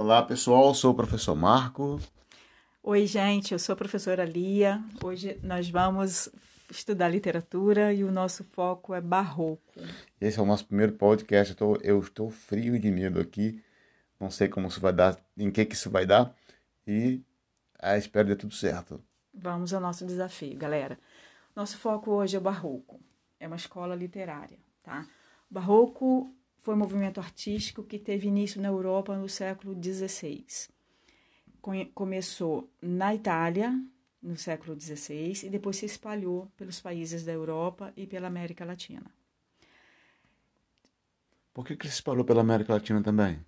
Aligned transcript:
Olá 0.00 0.22
pessoal, 0.22 0.72
sou 0.76 0.92
o 0.92 0.94
professor 0.94 1.34
Marco. 1.34 2.00
Oi, 2.84 3.04
gente, 3.04 3.50
eu 3.50 3.58
sou 3.58 3.72
a 3.72 3.76
professora 3.76 4.24
Lia. 4.24 4.80
Hoje 5.02 5.36
nós 5.42 5.68
vamos 5.68 6.28
estudar 6.70 7.08
literatura 7.08 7.92
e 7.92 8.04
o 8.04 8.12
nosso 8.12 8.44
foco 8.44 8.94
é 8.94 9.00
barroco. 9.00 9.60
Esse 10.20 10.38
é 10.38 10.42
o 10.42 10.46
nosso 10.46 10.66
primeiro 10.66 10.92
podcast. 10.92 11.50
Eu 11.50 11.54
estou, 11.54 11.78
eu 11.82 11.98
estou 11.98 12.30
frio 12.30 12.78
de 12.78 12.92
medo 12.92 13.18
aqui. 13.18 13.60
Não 14.20 14.30
sei 14.30 14.46
como 14.46 14.68
isso 14.68 14.80
vai 14.80 14.92
dar, 14.92 15.18
em 15.36 15.50
que, 15.50 15.64
que 15.64 15.74
isso 15.74 15.90
vai 15.90 16.06
dar. 16.06 16.32
E 16.86 17.20
ah, 17.80 17.98
espero 17.98 18.28
que 18.28 18.34
dê 18.34 18.40
tudo 18.40 18.54
certo. 18.54 19.02
Vamos 19.34 19.74
ao 19.74 19.80
nosso 19.80 20.06
desafio, 20.06 20.56
galera. 20.56 20.96
Nosso 21.56 21.76
foco 21.76 22.12
hoje 22.12 22.36
é 22.36 22.38
o 22.38 22.42
barroco. 22.42 23.00
É 23.40 23.48
uma 23.48 23.56
escola 23.56 23.96
literária, 23.96 24.60
tá? 24.80 25.04
O 25.50 25.54
barroco 25.54 26.32
foi 26.68 26.74
um 26.74 26.78
movimento 26.78 27.18
artístico 27.18 27.82
que 27.82 27.98
teve 27.98 28.28
início 28.28 28.60
na 28.60 28.68
Europa 28.68 29.16
no 29.16 29.26
século 29.26 29.74
XVI. 29.74 30.44
Começou 31.94 32.68
na 32.82 33.14
Itália, 33.14 33.82
no 34.22 34.36
século 34.36 34.78
XVI, 34.78 35.46
e 35.46 35.48
depois 35.48 35.78
se 35.78 35.86
espalhou 35.86 36.52
pelos 36.58 36.78
países 36.78 37.24
da 37.24 37.32
Europa 37.32 37.90
e 37.96 38.06
pela 38.06 38.26
América 38.26 38.66
Latina. 38.66 39.10
Por 41.54 41.64
que, 41.64 41.74
que 41.74 41.88
se 41.88 41.94
espalhou 41.94 42.22
pela 42.22 42.42
América 42.42 42.74
Latina 42.74 43.02
também? 43.02 43.40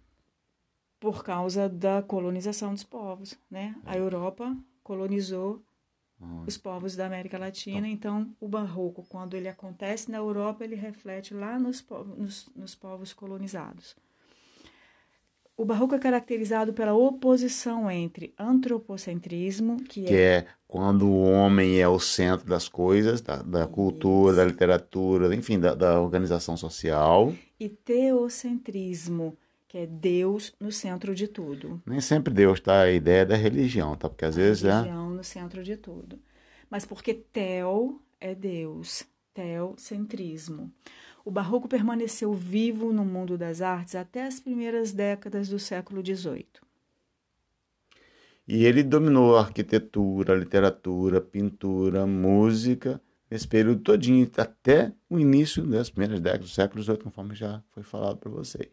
Por 0.99 1.23
causa 1.23 1.69
da 1.69 2.03
colonização 2.03 2.73
dos 2.73 2.85
povos, 2.85 3.39
né? 3.51 3.77
A 3.85 3.99
Europa 3.99 4.57
colonizou 4.83 5.63
os 6.47 6.57
povos 6.57 6.95
da 6.97 7.07
América 7.07 7.39
Latina. 7.39 7.89
Então, 7.89 8.29
o 8.41 8.49
barroco, 8.49 9.05
quando 9.09 9.35
ele 9.35 9.49
acontece 9.49 10.11
na 10.11 10.19
Europa, 10.19 10.65
ele 10.65 10.75
reflete 10.75 11.33
lá 11.33 11.59
nos, 11.59 11.85
nos, 12.17 12.49
nos 12.55 12.75
povos 12.75 13.13
colonizados. 13.13 13.97
O 15.57 15.65
barroco 15.65 15.95
é 15.95 15.99
caracterizado 15.99 16.73
pela 16.73 16.95
oposição 16.95 17.91
entre 17.91 18.33
antropocentrismo, 18.39 19.77
que, 19.77 20.05
que 20.05 20.15
é... 20.15 20.37
é... 20.39 20.47
quando 20.67 21.07
o 21.07 21.23
homem 21.23 21.79
é 21.79 21.87
o 21.87 21.99
centro 21.99 22.47
das 22.47 22.67
coisas, 22.67 23.21
da, 23.21 23.43
da 23.43 23.67
cultura, 23.67 24.37
da 24.37 24.45
literatura, 24.45 25.35
enfim, 25.35 25.61
da, 25.61 25.75
da 25.75 26.01
organização 26.01 26.57
social, 26.57 27.35
e 27.59 27.69
teocentrismo, 27.69 29.37
que 29.69 29.77
é 29.77 29.87
Deus 29.87 30.55
no 30.59 30.73
centro 30.73 31.15
de 31.15 31.29
tudo. 31.29 31.81
Nem 31.85 32.01
sempre 32.01 32.33
Deus 32.33 32.59
está 32.59 32.81
a 32.81 32.91
ideia 32.91 33.27
da 33.27 33.37
religião, 33.37 33.95
tá? 33.97 34.09
Porque 34.09 34.25
às 34.25 34.37
a 34.37 34.41
vezes 34.41 34.65
é 34.65 34.73
religião 34.73 35.10
no 35.21 35.25
centro 35.25 35.63
de 35.63 35.77
tudo. 35.77 36.19
Mas 36.71 36.87
porque 36.87 37.13
Tel 37.13 38.01
é 38.19 38.35
Deus, 38.35 39.05
teocentrismo. 39.35 40.73
O 41.25 41.31
barroco 41.31 41.69
permaneceu 41.69 42.33
vivo 42.33 42.91
no 42.93 43.05
mundo 43.05 43.37
das 43.37 43.61
artes 43.61 43.95
até 43.95 44.25
as 44.25 44.41
primeiras 44.41 44.93
décadas 44.93 45.49
do 45.49 45.59
século 45.59 46.03
XVIII. 46.05 46.47
E 48.49 48.65
ele 48.65 48.83
dominou 48.83 49.37
a 49.37 49.41
arquitetura, 49.41 50.33
a 50.33 50.37
literatura, 50.37 51.21
pintura, 51.21 52.07
música, 52.07 53.01
nesse 53.31 53.47
período 53.47 53.83
todinho, 53.83 54.29
até 54.39 54.93
o 55.09 55.19
início 55.19 55.63
das 55.65 55.91
primeiras 55.91 56.21
décadas 56.21 56.49
do 56.49 56.55
século 56.55 56.83
XVIII, 56.83 56.99
conforme 56.99 57.35
já 57.35 57.63
foi 57.71 57.83
falado 57.83 58.17
para 58.17 58.31
vocês. 58.31 58.71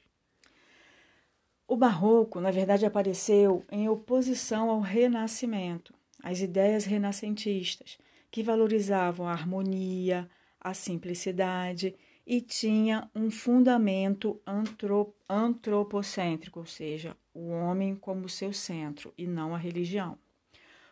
O 1.67 1.75
barroco, 1.75 2.39
na 2.39 2.49
verdade, 2.49 2.85
apareceu 2.85 3.65
em 3.69 3.89
oposição 3.89 4.69
ao 4.69 4.79
renascimento, 4.79 5.93
às 6.23 6.41
ideias 6.41 6.85
renascentistas, 6.85 7.97
que 8.29 8.43
valorizavam 8.43 9.27
a 9.27 9.31
harmonia, 9.31 10.29
a 10.59 10.73
simplicidade 10.73 11.95
e 12.25 12.41
tinha 12.41 13.09
um 13.15 13.31
fundamento 13.31 14.39
antropocêntrico, 15.29 16.59
ou 16.59 16.65
seja, 16.65 17.15
o 17.33 17.49
homem 17.49 17.95
como 17.95 18.27
seu 18.27 18.51
centro 18.51 19.13
e 19.17 19.25
não 19.25 19.55
a 19.55 19.57
religião. 19.57 20.17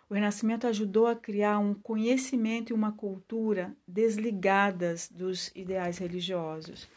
O 0.09 0.13
Renascimento 0.13 0.67
ajudou 0.67 1.07
a 1.07 1.15
criar 1.15 1.57
um 1.57 1.73
conhecimento 1.73 2.69
e 2.69 2.73
uma 2.73 2.91
cultura 2.91 3.75
desligadas 3.87 5.09
dos 5.09 5.51
ideais 5.55 5.97
religiosos 5.97 6.87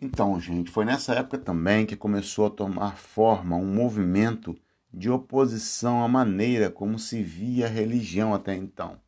então, 0.00 0.38
gente, 0.40 0.70
foi 0.70 0.84
nessa 0.84 1.14
época 1.14 1.38
também 1.38 1.84
que 1.84 1.96
começou 1.96 2.46
a 2.46 2.50
tomar 2.50 2.96
forma 2.96 3.56
um 3.56 3.66
movimento 3.66 4.56
de 4.92 5.10
oposição 5.10 6.02
à 6.02 6.08
maneira 6.08 6.70
como 6.70 6.98
se 6.98 7.22
via 7.22 7.66
a 7.66 7.68
religião 7.68 8.34
até 8.34 8.54
então, 8.54 9.00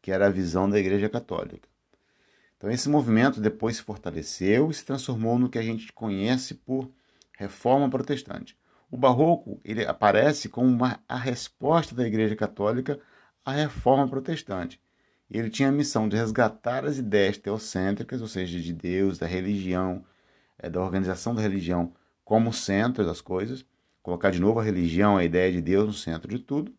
que 0.00 0.10
era 0.10 0.26
a 0.26 0.30
visão 0.30 0.68
da 0.68 0.78
Igreja 0.78 1.08
Católica. 1.08 1.68
Então, 2.56 2.70
esse 2.70 2.88
movimento 2.88 3.40
depois 3.40 3.76
se 3.76 3.82
fortaleceu 3.82 4.70
e 4.70 4.74
se 4.74 4.84
transformou 4.84 5.38
no 5.38 5.48
que 5.48 5.58
a 5.58 5.62
gente 5.62 5.92
conhece 5.92 6.54
por 6.54 6.88
Reforma 7.36 7.90
Protestante. 7.90 8.56
O 8.90 8.96
Barroco 8.96 9.60
ele 9.64 9.84
aparece 9.84 10.48
como 10.48 10.68
uma, 10.68 11.00
a 11.08 11.16
resposta 11.16 11.94
da 11.94 12.06
Igreja 12.06 12.36
Católica 12.36 13.00
à 13.44 13.52
Reforma 13.52 14.06
Protestante. 14.06 14.80
Ele 15.30 15.48
tinha 15.48 15.70
a 15.70 15.72
missão 15.72 16.08
de 16.08 16.16
resgatar 16.16 16.84
as 16.84 16.98
ideias 16.98 17.38
teocêntricas, 17.38 18.20
ou 18.20 18.28
seja, 18.28 18.60
de 18.60 18.72
Deus, 18.72 19.18
da 19.18 19.26
religião, 19.26 20.04
é, 20.58 20.68
da 20.68 20.80
organização 20.80 21.34
da 21.34 21.40
religião 21.40 21.92
como 22.22 22.52
centro 22.52 23.04
das 23.04 23.20
coisas, 23.20 23.64
colocar 24.02 24.30
de 24.30 24.40
novo 24.40 24.60
a 24.60 24.62
religião, 24.64 25.16
a 25.16 25.24
ideia 25.24 25.52
de 25.52 25.60
Deus 25.60 25.86
no 25.86 25.92
centro 25.92 26.28
de 26.28 26.38
tudo, 26.38 26.74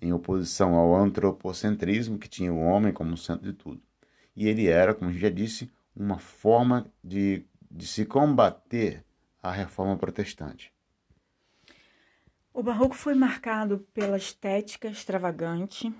em 0.00 0.12
oposição 0.12 0.74
ao 0.74 0.94
antropocentrismo, 0.94 2.18
que 2.18 2.28
tinha 2.28 2.52
o 2.52 2.60
homem 2.60 2.92
como 2.92 3.16
centro 3.16 3.44
de 3.44 3.52
tudo. 3.52 3.82
E 4.36 4.48
ele 4.48 4.66
era, 4.66 4.94
como 4.94 5.10
a 5.10 5.12
gente 5.12 5.22
já 5.22 5.30
disse, 5.30 5.70
uma 5.94 6.18
forma 6.18 6.86
de, 7.02 7.44
de 7.70 7.86
se 7.86 8.04
combater 8.04 9.04
a 9.42 9.50
reforma 9.50 9.96
protestante. 9.96 10.72
O 12.52 12.62
barroco 12.62 12.94
foi 12.94 13.14
marcado 13.14 13.86
pela 13.92 14.16
estética 14.16 14.88
extravagante, 14.88 15.92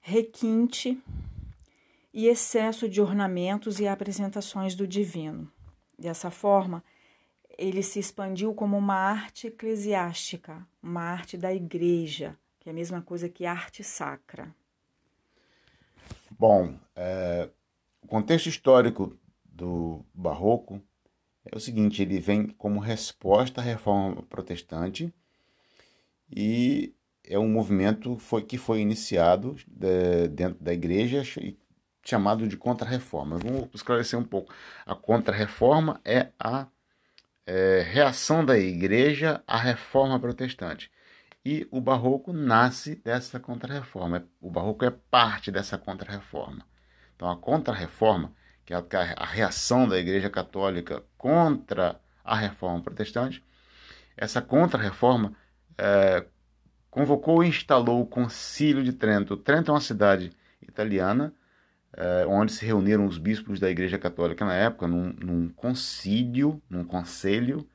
requinte 0.00 1.02
e 2.12 2.26
excesso 2.26 2.88
de 2.88 3.00
ornamentos 3.00 3.80
e 3.80 3.88
apresentações 3.88 4.74
do 4.74 4.86
divino. 4.86 5.50
Dessa 5.98 6.30
forma, 6.30 6.84
ele 7.58 7.82
se 7.82 7.98
expandiu 7.98 8.54
como 8.54 8.76
uma 8.76 8.94
arte 8.94 9.48
eclesiástica, 9.48 10.66
uma 10.82 11.02
arte 11.02 11.36
da 11.36 11.52
igreja, 11.52 12.36
que 12.60 12.68
é 12.68 12.72
a 12.72 12.74
mesma 12.74 13.02
coisa 13.02 13.28
que 13.28 13.46
arte 13.46 13.82
sacra. 13.82 14.54
Bom, 16.38 16.78
é, 16.96 17.48
o 18.02 18.06
contexto 18.06 18.48
histórico 18.48 19.16
do 19.44 20.04
Barroco 20.12 20.80
é 21.44 21.56
o 21.56 21.60
seguinte: 21.60 22.02
ele 22.02 22.18
vem 22.18 22.48
como 22.48 22.80
resposta 22.80 23.60
à 23.60 23.64
reforma 23.64 24.22
protestante 24.24 25.12
e 26.30 26.94
é 27.22 27.38
um 27.38 27.48
movimento 27.48 28.18
foi, 28.18 28.42
que 28.42 28.58
foi 28.58 28.80
iniciado 28.80 29.56
de, 29.66 30.28
dentro 30.28 30.62
da 30.62 30.72
igreja 30.72 31.22
chamado 32.02 32.46
de 32.46 32.56
contra-reforma. 32.56 33.38
Vamos 33.38 33.68
esclarecer 33.74 34.18
um 34.18 34.24
pouco. 34.24 34.52
A 34.84 34.94
contra-reforma 34.94 36.00
é 36.04 36.28
a 36.38 36.66
é, 37.46 37.82
reação 37.82 38.44
da 38.44 38.58
igreja 38.58 39.42
à 39.46 39.58
reforma 39.58 40.18
protestante. 40.18 40.90
E 41.44 41.68
o 41.70 41.80
barroco 41.80 42.32
nasce 42.32 42.94
dessa 42.96 43.38
contra-reforma. 43.38 44.26
O 44.40 44.50
barroco 44.50 44.84
é 44.84 44.90
parte 44.90 45.50
dessa 45.50 45.76
contra-reforma. 45.76 46.66
Então, 47.14 47.30
a 47.30 47.36
contra-reforma, 47.36 48.32
que 48.64 48.72
é 48.72 48.76
a 49.16 49.24
reação 49.26 49.86
da 49.86 49.98
igreja 49.98 50.30
católica 50.30 51.04
contra 51.18 52.00
a 52.24 52.34
reforma 52.34 52.80
protestante, 52.82 53.44
essa 54.16 54.40
contra-reforma 54.40 55.36
é, 55.76 56.24
convocou 56.90 57.44
e 57.44 57.48
instalou 57.48 58.00
o 58.00 58.06
Concílio 58.06 58.82
de 58.82 58.92
Trento. 58.92 59.36
Trento 59.36 59.70
é 59.70 59.74
uma 59.74 59.80
cidade 59.80 60.32
italiana 60.62 61.34
é, 61.96 62.26
onde 62.26 62.52
se 62.52 62.64
reuniram 62.64 63.06
os 63.06 63.18
bispos 63.18 63.60
da 63.60 63.70
Igreja 63.70 63.98
Católica 63.98 64.44
na 64.44 64.54
época, 64.54 64.86
num, 64.86 65.12
num 65.12 65.48
concílio, 65.48 66.62
num 66.68 66.84
conselho, 66.84 67.68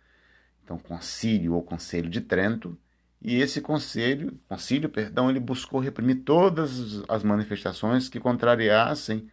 então 0.64 0.78
concílio 0.78 1.54
ou 1.54 1.64
conselho 1.64 2.10
de 2.10 2.22
Trento, 2.22 2.78
e 3.22 3.36
esse 3.36 3.60
conselho, 3.60 4.40
concílio, 4.48 4.90
perdão, 4.90 5.30
ele 5.30 5.40
buscou 5.40 5.80
reprimir 5.80 6.24
todas 6.24 7.04
as 7.10 7.24
manifestações 7.24 8.08
que 8.08 8.20
contrariassem 8.20 9.30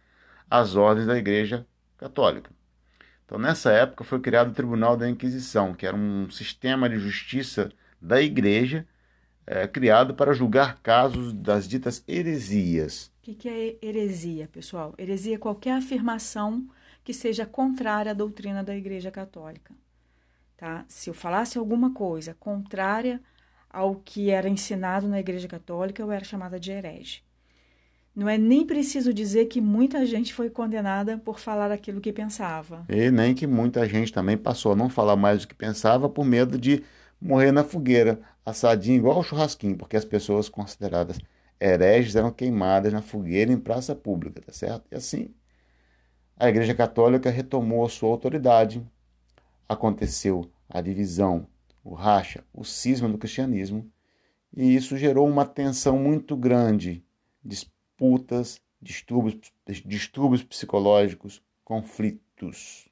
as 0.49 0.75
ordens 0.75 1.07
da 1.07 1.17
Igreja 1.17 1.65
Católica. 1.97 2.51
Então, 3.25 3.37
nessa 3.37 3.71
época 3.71 4.03
foi 4.03 4.19
criado 4.19 4.49
o 4.49 4.53
Tribunal 4.53 4.97
da 4.97 5.09
Inquisição, 5.09 5.73
que 5.73 5.85
era 5.85 5.95
um 5.95 6.29
sistema 6.29 6.89
de 6.89 6.97
justiça 6.97 7.71
da 8.01 8.21
Igreja 8.21 8.85
é, 9.47 9.65
criado 9.65 10.13
para 10.13 10.33
julgar 10.33 10.79
casos 10.81 11.31
das 11.31 11.65
ditas 11.65 12.03
heresias. 12.05 13.09
O 13.21 13.23
que, 13.23 13.33
que 13.33 13.49
é 13.49 13.77
heresia, 13.81 14.49
pessoal? 14.51 14.93
Heresia 14.97 15.35
é 15.35 15.39
qualquer 15.39 15.71
afirmação 15.71 16.67
que 17.03 17.13
seja 17.13 17.45
contrária 17.45 18.11
à 18.11 18.13
doutrina 18.13 18.61
da 18.61 18.75
Igreja 18.75 19.09
Católica. 19.09 19.73
Tá? 20.57 20.83
Se 20.89 21.09
eu 21.09 21.13
falasse 21.13 21.57
alguma 21.57 21.93
coisa 21.93 22.35
contrária 22.37 23.21
ao 23.69 23.95
que 23.95 24.29
era 24.29 24.49
ensinado 24.49 25.07
na 25.07 25.19
Igreja 25.19 25.47
Católica, 25.47 26.01
eu 26.01 26.11
era 26.11 26.25
chamada 26.25 26.59
de 26.59 26.71
herege. 26.71 27.21
Não 28.13 28.27
é 28.27 28.37
nem 28.37 28.65
preciso 28.65 29.13
dizer 29.13 29.45
que 29.45 29.61
muita 29.61 30.03
gente 30.05 30.33
foi 30.33 30.49
condenada 30.49 31.19
por 31.19 31.39
falar 31.39 31.71
aquilo 31.71 32.01
que 32.01 32.11
pensava. 32.11 32.83
E 32.89 33.11
nem 33.11 33.35
que 33.35 33.45
muita 33.45 33.87
gente 33.87 34.11
também 34.11 34.35
passou 34.35 34.71
a 34.71 34.75
não 34.75 34.89
falar 34.89 35.15
mais 35.15 35.41
do 35.41 35.47
que 35.47 35.53
pensava 35.53 36.09
por 36.09 36.25
medo 36.25 36.57
de 36.57 36.83
morrer 37.19 37.51
na 37.51 37.63
fogueira, 37.63 38.19
assadinho 38.45 38.97
igual 38.97 39.19
o 39.19 39.23
churrasquinho, 39.23 39.77
porque 39.77 39.97
as 39.97 40.05
pessoas 40.05 40.49
consideradas 40.49 41.17
hereges 41.59 42.15
eram 42.15 42.31
queimadas 42.31 42.93
na 42.93 43.01
fogueira 43.01 43.51
em 43.51 43.59
praça 43.59 43.95
pública, 43.95 44.41
tá 44.41 44.53
certo? 44.53 44.85
E 44.91 44.95
assim, 44.95 45.33
a 46.37 46.47
Igreja 46.47 46.75
Católica 46.75 47.29
retomou 47.29 47.85
a 47.85 47.89
sua 47.89 48.09
autoridade, 48.09 48.85
aconteceu 49.67 50.49
a 50.69 50.81
divisão, 50.81 51.47
o 51.83 51.93
racha, 51.93 52.43
o 52.53 52.63
cisma 52.63 53.09
do 53.09 53.17
cristianismo, 53.17 53.89
e 54.55 54.75
isso 54.75 54.97
gerou 54.97 55.27
uma 55.27 55.45
tensão 55.45 55.97
muito 55.97 56.35
grande, 56.35 57.03
disputas, 57.43 58.61
distúrbios, 58.81 59.51
distúrbios 59.85 60.43
psicológicos, 60.43 61.41
conflitos. 61.63 62.87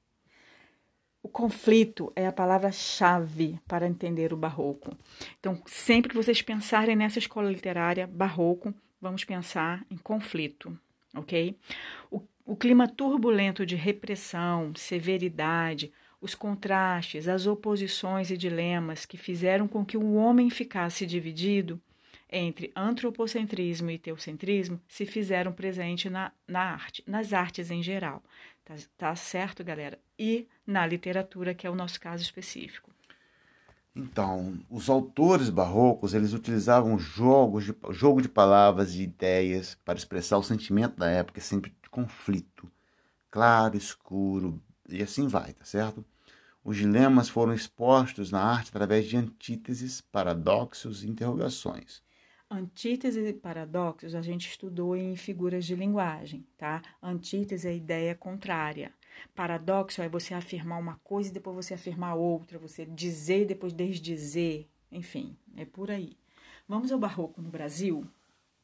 O 1.25 1.27
conflito 1.27 2.13
é 2.15 2.27
a 2.27 2.31
palavra-chave 2.31 3.59
para 3.67 3.87
entender 3.87 4.31
o 4.31 4.37
barroco. 4.37 4.95
Então, 5.39 5.59
sempre 5.65 6.11
que 6.11 6.15
vocês 6.15 6.39
pensarem 6.43 6.95
nessa 6.95 7.17
escola 7.17 7.49
literária 7.49 8.05
barroco, 8.05 8.71
vamos 9.01 9.23
pensar 9.23 9.83
em 9.89 9.97
conflito, 9.97 10.77
ok? 11.15 11.57
O, 12.11 12.21
o 12.45 12.55
clima 12.55 12.87
turbulento 12.87 13.65
de 13.65 13.75
repressão, 13.75 14.71
severidade, 14.75 15.91
os 16.21 16.35
contrastes, 16.35 17.27
as 17.27 17.47
oposições 17.47 18.29
e 18.29 18.37
dilemas 18.37 19.03
que 19.03 19.17
fizeram 19.17 19.67
com 19.67 19.83
que 19.83 19.97
o 19.97 20.13
homem 20.13 20.51
ficasse 20.51 21.07
dividido 21.07 21.81
entre 22.31 22.71
antropocentrismo 22.75 23.89
e 23.89 23.97
teocentrismo 23.97 24.79
se 24.87 25.07
fizeram 25.07 25.51
presente 25.51 26.07
na, 26.07 26.31
na 26.47 26.61
arte, 26.61 27.03
nas 27.07 27.33
artes 27.33 27.71
em 27.71 27.81
geral. 27.81 28.21
Tá, 28.65 28.75
tá 28.97 29.15
certo, 29.15 29.63
galera? 29.63 29.99
E 30.17 30.47
na 30.65 30.85
literatura, 30.87 31.53
que 31.53 31.67
é 31.67 31.69
o 31.69 31.75
nosso 31.75 31.99
caso 32.01 32.23
específico. 32.23 32.91
Então, 33.95 34.59
os 34.69 34.89
autores 34.89 35.49
barrocos, 35.49 36.13
eles 36.13 36.33
utilizavam 36.33 36.99
jogos 36.99 37.63
de, 37.63 37.75
jogo 37.91 38.21
de 38.21 38.27
palavras 38.27 38.95
e 38.95 39.03
ideias 39.03 39.77
para 39.85 39.97
expressar 39.97 40.37
o 40.37 40.43
sentimento 40.43 40.97
da 40.97 41.09
época, 41.09 41.39
sempre 41.39 41.73
de 41.81 41.89
conflito, 41.89 42.69
claro, 43.31 43.77
escuro, 43.77 44.61
e 44.89 45.01
assim 45.01 45.27
vai, 45.27 45.53
tá 45.53 45.63
certo? 45.63 46.03
Os 46.63 46.75
dilemas 46.75 47.29
foram 47.29 47.53
expostos 47.53 48.31
na 48.31 48.41
arte 48.43 48.69
através 48.69 49.05
de 49.05 49.15
antíteses, 49.15 50.01
paradoxos 50.01 51.03
e 51.03 51.07
interrogações. 51.07 52.04
Antítese 52.49 53.19
e 53.21 53.33
paradoxos 53.33 54.13
a 54.13 54.21
gente 54.21 54.47
estudou 54.47 54.95
em 54.95 55.15
figuras 55.15 55.65
de 55.65 55.75
linguagem, 55.75 56.45
tá? 56.57 56.81
Antítese 57.01 57.67
é 57.67 57.75
ideia 57.75 58.13
contrária. 58.13 58.93
Paradoxo 59.33 60.01
é 60.01 60.07
você 60.07 60.33
afirmar 60.33 60.79
uma 60.79 60.99
coisa 61.03 61.29
e 61.29 61.33
depois 61.33 61.55
você 61.55 61.73
afirmar 61.73 62.13
outra, 62.15 62.59
você 62.59 62.85
dizer 62.85 63.41
e 63.41 63.45
depois 63.45 63.73
desdizer, 63.73 64.67
enfim, 64.91 65.35
é 65.57 65.65
por 65.65 65.89
aí. 65.89 66.15
Vamos 66.67 66.91
ao 66.91 66.99
barroco 66.99 67.41
no 67.41 67.49
Brasil? 67.49 68.05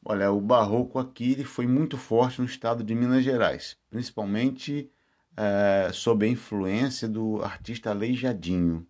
Olha, 0.04 0.30
o 0.30 0.40
barroco 0.40 0.98
aqui 0.98 1.32
ele 1.32 1.44
foi 1.44 1.66
muito 1.66 1.96
forte 1.96 2.40
no 2.40 2.46
estado 2.46 2.84
de 2.84 2.94
Minas 2.94 3.24
Gerais, 3.24 3.76
principalmente 3.90 4.90
é, 5.36 5.90
sob 5.92 6.24
a 6.24 6.28
influência 6.28 7.08
do 7.08 7.42
artista 7.42 7.90
Aleijadinho, 7.90 8.86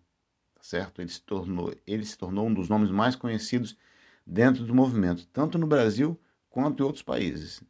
tá 0.55 0.61
certo? 0.63 1.01
Ele 1.01 1.09
se 1.09 1.21
tornou, 1.21 1.73
ele 1.85 2.05
se 2.05 2.17
tornou 2.17 2.47
um 2.47 2.53
dos 2.53 2.69
nomes 2.69 2.91
mais 2.91 3.15
conhecidos 3.15 3.77
dentro 4.25 4.65
do 4.65 4.73
movimento, 4.73 5.27
tanto 5.27 5.57
no 5.57 5.67
Brasil 5.67 6.19
quanto 6.49 6.81
em 6.81 6.85
outros 6.85 7.03
países. 7.03 7.63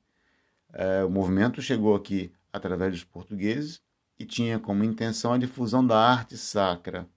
É, 0.72 1.04
o 1.04 1.10
movimento 1.10 1.62
chegou 1.62 1.96
aqui 1.96 2.32
através 2.52 2.92
dos 2.92 3.04
portugueses 3.04 3.82
e 4.18 4.26
tinha 4.26 4.60
como 4.60 4.84
intenção 4.84 5.34
a 5.34 5.38
difusão 5.38 5.86
da 5.86 5.98
arte 5.98 6.38
sacra 6.38 7.08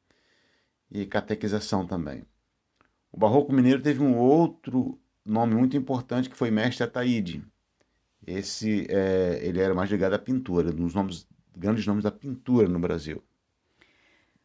e 0.90 1.04
catequização 1.06 1.86
também. 1.86 2.24
O 3.12 3.18
Barroco 3.18 3.52
Mineiro 3.52 3.82
teve 3.82 4.02
um 4.02 4.16
outro 4.16 4.98
nome 5.24 5.54
muito 5.54 5.76
importante 5.76 6.28
que 6.28 6.36
foi 6.36 6.50
Mestre 6.50 6.84
Ataíde. 6.84 7.42
Esse 8.26 8.86
é, 8.90 9.40
ele 9.42 9.60
era 9.60 9.74
mais 9.74 9.90
ligado 9.90 10.14
à 10.14 10.18
pintura, 10.18 10.70
um 10.70 10.84
dos 10.84 10.94
nomes, 10.94 11.26
grandes 11.56 11.86
nomes 11.86 12.04
da 12.04 12.10
pintura 12.10 12.68
no 12.68 12.78
Brasil. 12.78 13.22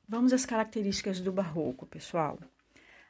Vamos 0.08 0.34
às 0.34 0.46
características 0.46 1.20
do 1.20 1.32
Barroco, 1.32 1.86
pessoal. 1.86 2.38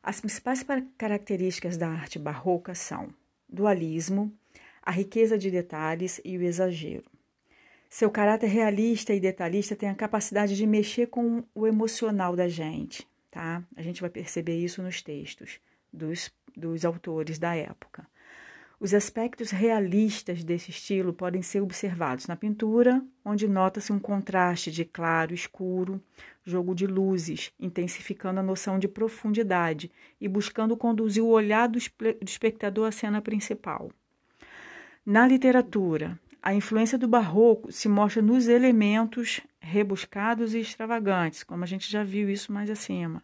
As 0.04 0.20
principais 0.20 0.66
características 0.98 1.78
da 1.78 1.88
arte 1.88 2.18
barroca 2.18 2.74
são 2.74 3.14
dualismo, 3.48 4.34
a 4.82 4.92
riqueza 4.92 5.38
de 5.38 5.52
detalhes 5.52 6.20
e 6.26 6.38
o 6.38 6.42
exagero. 6.42 7.06
Seu 7.90 8.10
caráter 8.10 8.48
realista 8.48 9.14
e 9.14 9.20
detalhista 9.20 9.76
tem 9.76 9.90
a 9.90 9.96
capacidade 9.96 10.56
de 10.56 10.66
mexer 10.66 11.08
com 11.08 11.44
o 11.54 11.68
emocional 11.68 12.36
da 12.36 12.48
gente, 12.48 13.08
tá? 13.30 13.62
A 13.76 13.82
gente 13.82 14.02
vai 14.02 14.10
perceber 14.10 14.58
isso 14.58 14.82
nos 14.82 15.02
textos 15.02 15.60
dos, 15.92 16.32
dos 16.56 16.86
autores 16.86 17.38
da 17.38 17.54
época. 17.54 18.08
Os 18.84 18.96
aspectos 18.96 19.52
realistas 19.52 20.44
desse 20.44 20.72
estilo 20.72 21.14
podem 21.14 21.44
ser 21.44 21.62
observados 21.62 22.26
na 22.26 22.36
pintura, 22.36 23.00
onde 23.24 23.48
nota-se 23.48 23.94
um 23.94 24.00
contraste 24.00 24.72
de 24.72 24.84
claro 24.84 25.34
e 25.34 25.36
escuro, 25.36 26.02
jogo 26.44 26.74
de 26.74 26.88
luzes, 26.88 27.52
intensificando 27.60 28.40
a 28.40 28.44
noção 28.44 28.80
de 28.80 28.88
profundidade 28.88 29.92
e 30.20 30.28
buscando 30.28 30.76
conduzir 30.76 31.22
o 31.22 31.28
olhar 31.28 31.68
do 31.68 31.78
espectador 32.26 32.88
à 32.88 32.92
cena 32.92 33.22
principal. 33.22 33.92
Na 35.06 35.28
literatura, 35.28 36.20
a 36.42 36.52
influência 36.52 36.98
do 36.98 37.08
barroco 37.08 37.72
se 37.72 37.88
mostra 37.88 38.20
nos 38.20 38.48
elementos 38.48 39.42
rebuscados 39.60 40.56
e 40.56 40.60
extravagantes, 40.60 41.44
como 41.44 41.64
a 41.64 41.68
gente 41.68 41.88
já 41.88 42.04
viu 42.04 42.32
isso 42.32 42.52
mais 42.52 42.68
acima. 42.68 43.24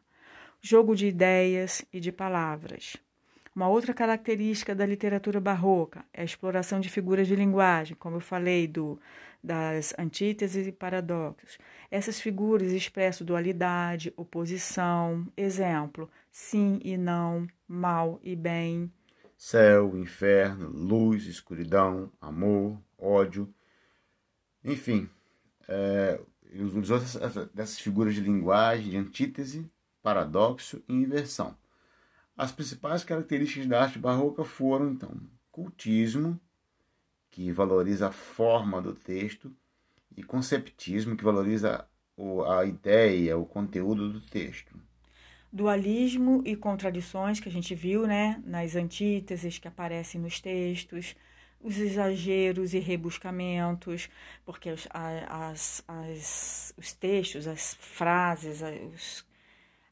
Jogo 0.62 0.96
de 0.96 1.08
ideias 1.08 1.84
e 1.92 2.00
de 2.00 2.12
palavras. 2.12 2.96
Uma 3.58 3.68
outra 3.68 3.92
característica 3.92 4.76
da 4.76 4.86
literatura 4.86 5.42
barroca 5.42 6.06
é 6.14 6.22
a 6.22 6.24
exploração 6.24 6.80
de 6.80 6.90
figuras 6.90 7.28
de 7.28 7.36
linguagem, 7.36 7.98
como 7.98 8.18
eu 8.18 8.20
falei, 8.20 8.68
do, 8.68 9.00
das 9.44 9.96
antíteses 9.98 10.68
e 10.68 10.72
paradoxos. 10.72 11.58
Essas 11.90 12.22
figuras 12.22 12.72
expressam 12.72 13.26
dualidade, 13.26 14.14
oposição, 14.16 15.26
exemplo, 15.36 16.08
sim 16.32 16.80
e 16.84 16.96
não, 16.98 17.48
mal 17.68 18.20
e 18.24 18.36
bem. 18.36 18.92
Céu, 19.36 19.98
inferno, 19.98 20.70
luz, 20.70 21.26
escuridão, 21.26 22.12
amor, 22.22 22.80
ódio. 22.96 23.52
Enfim, 24.64 25.10
é, 25.68 26.22
os 26.54 26.92
outros 26.92 27.16
dessas 27.56 27.80
figuras 27.80 28.14
de 28.14 28.22
linguagem, 28.22 28.92
de 28.92 28.98
antítese, 28.98 29.68
paradoxo 30.04 30.80
e 30.88 30.94
inversão. 30.94 31.58
As 32.38 32.52
principais 32.52 33.04
características 33.04 33.66
da 33.66 33.82
arte 33.82 33.98
barroca 33.98 34.44
foram, 34.46 34.92
então, 34.92 35.12
cultismo, 35.52 36.40
que 37.32 37.52
valoriza 37.52 38.10
a 38.10 38.12
forma 38.12 38.80
do 38.80 38.94
texto, 38.94 39.52
e 40.16 40.24
conceptismo, 40.24 41.16
que 41.16 41.24
valoriza 41.24 41.88
a 42.48 42.66
ideia, 42.66 43.38
o 43.38 43.46
conteúdo 43.46 44.12
do 44.12 44.22
texto. 44.22 44.74
Dualismo 45.52 46.44
e 46.46 46.56
contradições 46.56 47.40
que 47.40 47.50
a 47.50 47.52
gente 47.52 47.74
viu 47.74 48.06
né, 48.06 48.42
nas 48.46 48.76
antíteses 48.76 49.58
que 49.58 49.68
aparecem 49.68 50.22
nos 50.22 50.40
textos, 50.40 51.16
os 51.60 51.78
exageros 51.78 52.74
e 52.74 52.80
rebuscamentos, 52.80 54.10
porque 54.46 54.70
as, 54.70 54.88
as, 54.92 55.84
as, 55.88 56.74
os 56.78 56.94
textos, 56.94 57.48
as 57.48 57.74
frases, 57.76 58.62
os 58.94 59.27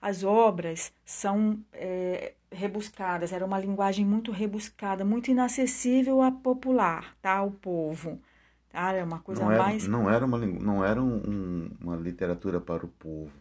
as 0.05 0.23
obras 0.23 0.93
são 1.03 1.59
é, 1.73 2.35
rebuscadas, 2.51 3.33
era 3.33 3.43
uma 3.43 3.59
linguagem 3.59 4.05
muito 4.05 4.31
rebuscada, 4.31 5.03
muito 5.03 5.31
inacessível 5.31 6.21
a 6.21 6.31
popular, 6.31 7.17
tá? 7.23 7.37
Ao 7.37 7.49
povo. 7.49 8.21
Tá? 8.69 8.91
Era 8.91 9.03
uma 9.03 9.17
coisa 9.17 9.41
não 9.41 9.51
era, 9.51 9.63
mais. 9.63 9.87
Não 9.87 10.07
era, 10.07 10.23
uma, 10.23 10.37
não 10.37 10.85
era 10.85 11.01
um, 11.01 11.71
uma 11.81 11.95
literatura 11.95 12.61
para 12.61 12.85
o 12.85 12.87
povo. 12.87 13.31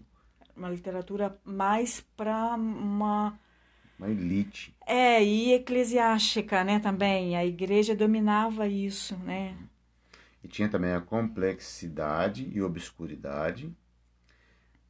Uma 0.56 0.70
literatura 0.70 1.38
mais 1.44 2.00
para 2.16 2.54
uma. 2.54 3.38
Uma 3.98 4.08
elite. 4.08 4.74
É, 4.86 5.22
e 5.22 5.52
eclesiástica, 5.52 6.64
né, 6.64 6.80
também. 6.80 7.36
A 7.36 7.44
igreja 7.44 7.94
dominava 7.94 8.66
isso, 8.66 9.18
né? 9.18 9.54
E 10.42 10.48
tinha 10.48 10.70
também 10.70 10.94
a 10.94 11.00
complexidade 11.02 12.50
e 12.50 12.62
obscuridade 12.62 13.70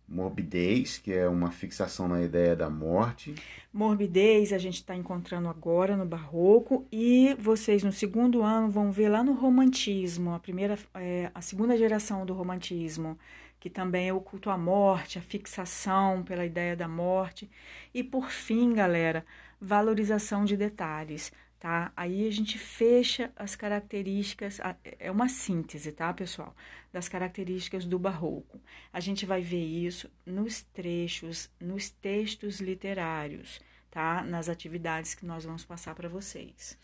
morbidez, 0.09 0.99
que 0.99 1.13
é 1.13 1.29
uma 1.29 1.51
fixação 1.51 2.07
na 2.09 2.23
ideia 2.23 2.55
da 2.55 2.69
morte. 2.69 3.35
Morbidez 3.73 4.53
a 4.53 4.59
gente 4.59 4.75
está 4.75 4.95
encontrando 4.95 5.49
agora 5.49 5.97
no 5.97 6.05
barroco 6.05 6.87
e 6.93 7.35
vocês 7.39 7.83
no 7.83 7.93
segundo 7.93 8.43
ano 8.43 8.71
vão 8.71 8.93
ver 8.93 9.09
lá 9.09 9.23
no 9.23 9.33
romantismo, 9.33 10.35
a 10.35 10.39
primeira, 10.39 10.79
é, 10.95 11.31
a 11.35 11.41
segunda 11.41 11.77
geração 11.77 12.25
do 12.25 12.35
romantismo, 12.35 13.19
que 13.59 13.71
também 13.71 14.09
é 14.09 14.13
o 14.13 14.21
culto 14.21 14.51
à 14.51 14.59
morte, 14.59 15.19
a 15.19 15.23
fixação 15.23 16.23
pela 16.23 16.45
ideia 16.45 16.77
da 16.77 16.87
morte 16.87 17.51
e 17.95 18.05
por 18.05 18.31
fim, 18.31 18.75
galera, 18.75 19.25
valorização 19.61 20.45
de 20.45 20.57
detalhes. 20.57 21.33
Tá? 21.65 21.91
Aí 21.97 22.29
a 22.29 22.31
gente 22.31 22.59
fecha 22.59 23.33
as 23.35 23.57
características, 23.57 24.61
é 24.99 25.11
uma 25.11 25.31
síntese, 25.31 25.93
tá, 25.93 26.13
pessoal? 26.13 26.55
Das 26.93 27.09
características 27.09 27.87
do 27.87 27.99
barroco. 27.99 28.61
A 28.93 29.01
gente 29.01 29.25
vai 29.25 29.41
ver 29.41 29.65
isso 29.65 30.11
nos 30.27 30.61
trechos, 30.61 31.49
nos 31.59 31.89
textos 31.89 32.61
literários, 32.61 33.63
tá? 33.91 34.23
Nas 34.23 34.51
atividades 34.51 35.15
que 35.15 35.25
nós 35.25 35.47
vamos 35.47 35.65
passar 35.65 35.95
para 35.95 36.07
vocês. 36.07 36.77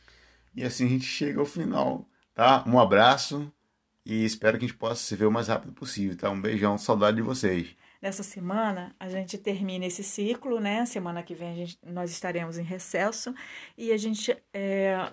E 0.56 0.64
assim 0.64 0.86
a 0.86 0.88
gente 0.88 1.04
chega 1.04 1.38
ao 1.38 1.44
final, 1.44 2.08
tá? 2.32 2.64
Um 2.66 2.78
abraço 2.78 3.52
e 4.02 4.24
espero 4.24 4.58
que 4.58 4.64
a 4.64 4.68
gente 4.68 4.78
possa 4.78 5.02
se 5.02 5.14
ver 5.14 5.26
o 5.26 5.30
mais 5.30 5.48
rápido 5.48 5.74
possível, 5.74 6.16
tá? 6.16 6.30
Um 6.30 6.40
beijão, 6.40 6.78
saudade 6.78 7.18
de 7.18 7.22
vocês. 7.22 7.76
Nessa 8.00 8.22
semana, 8.22 8.94
a 8.98 9.08
gente 9.08 9.36
termina 9.36 9.84
esse 9.84 10.02
ciclo, 10.02 10.58
né? 10.58 10.86
Semana 10.86 11.22
que 11.22 11.34
vem 11.34 11.54
gente, 11.54 11.78
nós 11.86 12.10
estaremos 12.10 12.56
em 12.56 12.62
recesso 12.62 13.34
e 13.76 13.92
a 13.92 13.96
gente 13.98 14.34
é, 14.54 15.12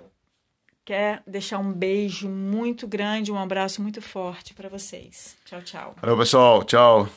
quer 0.85 1.21
deixar 1.27 1.57
um 1.59 1.73
beijo 1.73 2.29
muito 2.29 2.87
grande, 2.87 3.29
um 3.29 3.37
abraço 3.37 3.81
muito 3.81 4.01
forte 4.01 4.53
para 4.53 4.69
vocês. 4.69 5.35
Tchau, 5.43 5.61
tchau. 5.61 5.95
Valeu, 6.01 6.17
pessoal. 6.17 6.63
Tchau. 6.63 7.09